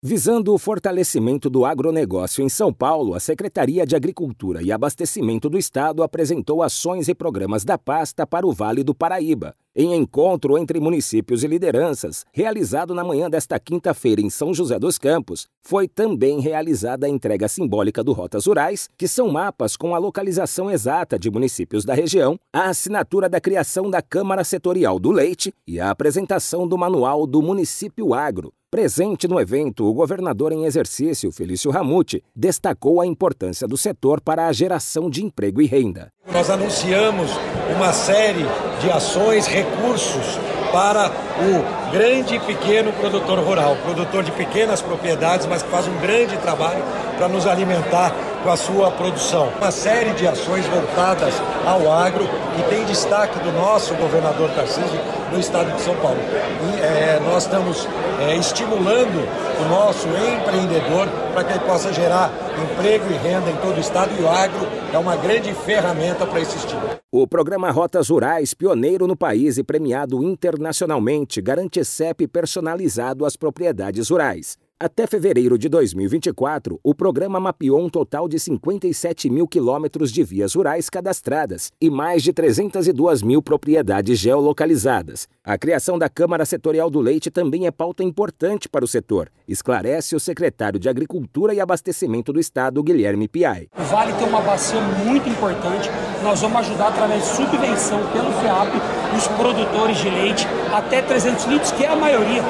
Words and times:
Visando 0.00 0.54
o 0.54 0.58
fortalecimento 0.58 1.50
do 1.50 1.64
agronegócio 1.64 2.44
em 2.44 2.48
São 2.48 2.72
Paulo, 2.72 3.16
a 3.16 3.20
Secretaria 3.20 3.84
de 3.84 3.96
Agricultura 3.96 4.62
e 4.62 4.70
Abastecimento 4.70 5.50
do 5.50 5.58
Estado 5.58 6.04
apresentou 6.04 6.62
ações 6.62 7.08
e 7.08 7.14
programas 7.16 7.64
da 7.64 7.76
pasta 7.76 8.24
para 8.24 8.46
o 8.46 8.52
Vale 8.52 8.84
do 8.84 8.94
Paraíba. 8.94 9.56
Em 9.74 9.96
encontro 9.96 10.56
entre 10.56 10.78
municípios 10.78 11.42
e 11.42 11.48
lideranças, 11.48 12.24
realizado 12.32 12.94
na 12.94 13.02
manhã 13.02 13.28
desta 13.28 13.58
quinta-feira 13.58 14.20
em 14.20 14.30
São 14.30 14.54
José 14.54 14.78
dos 14.78 14.98
Campos, 14.98 15.48
foi 15.62 15.88
também 15.88 16.38
realizada 16.38 17.06
a 17.06 17.10
entrega 17.10 17.48
simbólica 17.48 18.02
do 18.02 18.12
Rotas 18.12 18.46
Rurais, 18.46 18.88
que 18.96 19.08
são 19.08 19.28
mapas 19.28 19.76
com 19.76 19.96
a 19.96 19.98
localização 19.98 20.70
exata 20.70 21.18
de 21.18 21.28
municípios 21.28 21.84
da 21.84 21.94
região, 21.94 22.38
a 22.52 22.68
assinatura 22.68 23.28
da 23.28 23.40
criação 23.40 23.90
da 23.90 24.00
Câmara 24.00 24.44
Setorial 24.44 25.00
do 25.00 25.10
Leite 25.10 25.52
e 25.66 25.80
a 25.80 25.90
apresentação 25.90 26.68
do 26.68 26.78
Manual 26.78 27.26
do 27.26 27.42
Município 27.42 28.14
Agro, 28.14 28.52
Presente 28.70 29.26
no 29.26 29.40
evento, 29.40 29.86
o 29.86 29.94
governador 29.94 30.52
em 30.52 30.66
exercício, 30.66 31.32
Felício 31.32 31.70
Ramute, 31.70 32.22
destacou 32.36 33.00
a 33.00 33.06
importância 33.06 33.66
do 33.66 33.78
setor 33.78 34.20
para 34.20 34.46
a 34.46 34.52
geração 34.52 35.08
de 35.08 35.24
emprego 35.24 35.62
e 35.62 35.66
renda. 35.66 36.12
Nós 36.30 36.50
anunciamos 36.50 37.30
uma 37.74 37.94
série 37.94 38.44
de 38.82 38.90
ações, 38.90 39.46
recursos 39.46 40.38
para 40.70 41.10
o 41.10 41.90
grande 41.90 42.34
e 42.34 42.40
pequeno 42.40 42.92
produtor 42.92 43.38
rural, 43.38 43.74
produtor 43.76 44.22
de 44.22 44.32
pequenas 44.32 44.82
propriedades, 44.82 45.46
mas 45.46 45.62
que 45.62 45.70
faz 45.70 45.88
um 45.88 45.98
grande 46.00 46.36
trabalho 46.36 46.84
para 47.16 47.26
nos 47.26 47.46
alimentar 47.46 48.14
com 48.42 48.50
a 48.50 48.56
sua 48.56 48.90
produção. 48.90 49.48
Uma 49.58 49.70
série 49.70 50.12
de 50.12 50.26
ações 50.26 50.66
voltadas 50.66 51.34
ao 51.66 51.90
agro 51.90 52.24
e 52.58 52.62
tem 52.70 52.84
destaque 52.84 53.38
do 53.40 53.52
nosso 53.52 53.94
governador 53.94 54.50
Tarcísio 54.50 55.00
no 55.32 55.38
estado 55.38 55.74
de 55.74 55.82
São 55.82 55.94
Paulo. 55.96 56.18
E, 56.20 56.80
é, 56.80 57.20
nós 57.20 57.44
estamos 57.44 57.86
é, 58.20 58.36
estimulando 58.36 59.28
o 59.60 59.68
nosso 59.68 60.06
empreendedor 60.08 61.08
para 61.32 61.44
que 61.44 61.52
ele 61.52 61.60
possa 61.60 61.92
gerar 61.92 62.32
emprego 62.72 63.04
e 63.10 63.16
renda 63.16 63.50
em 63.50 63.56
todo 63.56 63.76
o 63.76 63.80
estado 63.80 64.10
e 64.18 64.22
o 64.22 64.28
agro 64.28 64.66
é 64.92 64.98
uma 64.98 65.16
grande 65.16 65.52
ferramenta 65.52 66.26
para 66.26 66.40
esse 66.40 66.56
estímulo. 66.56 66.88
O 67.12 67.26
programa 67.26 67.70
Rotas 67.70 68.08
Rurais, 68.08 68.54
pioneiro 68.54 69.06
no 69.06 69.16
país 69.16 69.58
e 69.58 69.64
premiado 69.64 70.22
internacionalmente, 70.22 71.40
garante 71.40 71.84
CEP 71.84 72.26
personalizado 72.26 73.24
às 73.24 73.36
propriedades 73.36 74.10
rurais. 74.10 74.56
Até 74.80 75.08
fevereiro 75.08 75.58
de 75.58 75.68
2024, 75.68 76.78
o 76.84 76.94
programa 76.94 77.40
mapeou 77.40 77.84
um 77.84 77.88
total 77.88 78.28
de 78.28 78.38
57 78.38 79.28
mil 79.28 79.48
quilômetros 79.48 80.12
de 80.12 80.22
vias 80.22 80.54
rurais 80.54 80.88
cadastradas 80.88 81.72
e 81.80 81.90
mais 81.90 82.22
de 82.22 82.32
302 82.32 83.20
mil 83.20 83.42
propriedades 83.42 84.16
geolocalizadas. 84.20 85.26
A 85.42 85.58
criação 85.58 85.98
da 85.98 86.08
Câmara 86.08 86.44
Setorial 86.44 86.88
do 86.88 87.00
Leite 87.00 87.28
também 87.28 87.66
é 87.66 87.72
pauta 87.72 88.04
importante 88.04 88.68
para 88.68 88.84
o 88.84 88.88
setor, 88.88 89.32
esclarece 89.48 90.14
o 90.14 90.20
secretário 90.20 90.78
de 90.78 90.88
Agricultura 90.88 91.52
e 91.52 91.58
Abastecimento 91.58 92.32
do 92.32 92.38
Estado, 92.38 92.80
Guilherme 92.80 93.26
Piai. 93.26 93.66
O 93.76 93.82
Vale 93.82 94.12
tem 94.12 94.28
uma 94.28 94.42
bacia 94.42 94.80
muito 94.80 95.28
importante. 95.28 95.90
Nós 96.22 96.40
vamos 96.40 96.56
ajudar 96.58 96.90
através 96.90 97.24
de 97.24 97.30
subvenção 97.30 97.98
pelo 98.12 98.30
FEAP 98.30 98.74
os 99.16 99.26
produtores 99.26 99.96
de 99.96 100.08
leite 100.08 100.46
até 100.72 101.02
300 101.02 101.46
litros, 101.46 101.72
que 101.72 101.82
é 101.82 101.88
a 101.88 101.96
maioria 101.96 102.44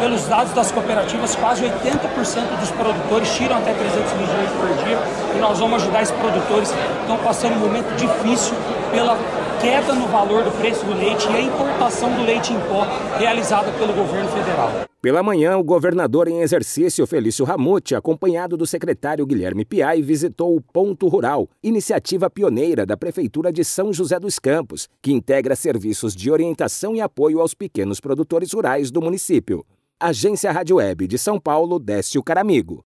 pelos 0.00 0.26
dados 0.26 0.52
das 0.52 0.70
cooperativas, 0.70 1.34
quase 1.36 1.64
80% 1.64 2.58
dos 2.60 2.70
produtores 2.70 3.34
tiram 3.34 3.56
até 3.58 3.72
300 3.72 4.12
milhões 4.12 4.50
por 4.58 4.84
dia 4.84 4.98
e 5.34 5.38
nós 5.38 5.58
vamos 5.58 5.82
ajudar 5.82 6.02
esses 6.02 6.14
produtores 6.16 6.70
que 6.70 7.00
estão 7.00 7.18
passando 7.18 7.56
um 7.56 7.60
momento 7.60 7.94
difícil 7.96 8.54
pela 8.90 9.16
queda 9.60 9.92
no 9.94 10.06
valor 10.08 10.42
do 10.42 10.50
preço 10.58 10.84
do 10.84 10.94
leite 10.94 11.28
e 11.30 11.36
a 11.36 11.40
importação 11.40 12.10
do 12.10 12.22
leite 12.22 12.52
em 12.52 12.60
pó 12.60 12.86
realizada 13.18 13.70
pelo 13.72 13.92
governo 13.92 14.28
federal. 14.28 14.93
Pela 15.04 15.22
manhã, 15.22 15.58
o 15.58 15.62
governador 15.62 16.28
em 16.28 16.40
exercício 16.40 17.06
Felício 17.06 17.44
Ramute, 17.44 17.94
acompanhado 17.94 18.56
do 18.56 18.66
secretário 18.66 19.26
Guilherme 19.26 19.62
Piai, 19.62 20.00
visitou 20.00 20.56
o 20.56 20.62
Ponto 20.62 21.08
Rural, 21.08 21.46
iniciativa 21.62 22.30
pioneira 22.30 22.86
da 22.86 22.96
Prefeitura 22.96 23.52
de 23.52 23.62
São 23.62 23.92
José 23.92 24.18
dos 24.18 24.38
Campos, 24.38 24.88
que 25.02 25.12
integra 25.12 25.54
serviços 25.54 26.16
de 26.16 26.30
orientação 26.30 26.96
e 26.96 27.02
apoio 27.02 27.38
aos 27.38 27.52
pequenos 27.52 28.00
produtores 28.00 28.50
rurais 28.54 28.90
do 28.90 29.02
município. 29.02 29.62
Agência 30.00 30.50
Rádio 30.50 30.76
Web 30.76 31.06
de 31.06 31.18
São 31.18 31.38
Paulo, 31.38 31.78
Décio 31.78 32.22
Caramigo. 32.22 32.82